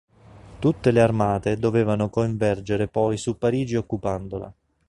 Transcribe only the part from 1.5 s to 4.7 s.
dovevano convergere poi su Parigi occupandola.